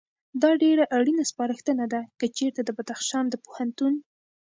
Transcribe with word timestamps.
دا 0.41 0.49
ډېره 0.63 0.83
اړینه 0.97 1.23
سپارښتنه 1.31 1.85
ده، 1.93 2.01
که 2.19 2.25
چېرته 2.37 2.59
د 2.65 2.69
بدخشان 2.77 3.25
د 3.29 3.35
پوهنتون 3.45 3.93